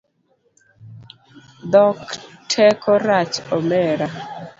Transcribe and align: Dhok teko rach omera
Dhok 1.71 1.99
teko 2.51 2.91
rach 3.05 3.35
omera 3.57 4.07